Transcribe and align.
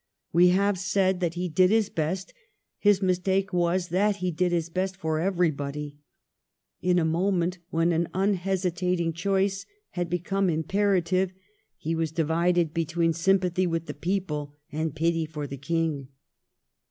We 0.33 0.47
have 0.47 0.79
said 0.79 1.19
that 1.19 1.35
he 1.35 1.47
did 1.47 1.69
his 1.69 1.89
best; 1.89 2.33
his 2.79 3.03
mistake 3.03 3.53
was 3.53 3.89
that 3.89 4.15
he 4.15 4.31
did 4.31 4.51
his 4.51 4.67
best 4.67 4.97
for 4.97 5.19
everybody. 5.19 5.99
In 6.81 6.97
a 6.97 7.05
moment, 7.05 7.59
when 7.69 7.91
an 7.91 8.07
unhesi 8.11 8.71
tating 8.71 9.13
choice 9.13 9.67
had 9.91 10.09
become 10.09 10.49
imperative, 10.49 11.33
he 11.77 11.93
was 11.93 12.11
divided 12.11 12.73
between 12.73 13.13
sympathy 13.13 13.67
with 13.67 13.85
the 13.85 13.93
people 13.93 14.55
and 14.71 14.95
pity 14.95 15.27
for 15.27 15.45
the 15.45 15.57
King. 15.57 16.07